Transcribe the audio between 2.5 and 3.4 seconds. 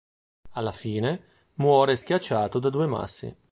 da due massi.